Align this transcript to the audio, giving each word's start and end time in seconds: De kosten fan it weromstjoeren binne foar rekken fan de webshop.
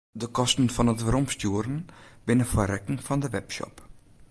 De 0.21 0.27
kosten 0.37 0.69
fan 0.75 0.91
it 0.93 1.03
weromstjoeren 1.05 1.79
binne 2.27 2.45
foar 2.51 2.69
rekken 2.73 2.97
fan 3.05 3.21
de 3.23 3.29
webshop. 3.35 3.75